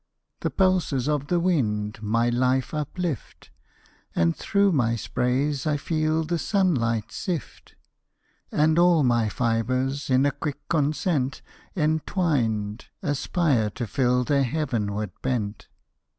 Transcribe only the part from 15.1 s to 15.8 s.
bent.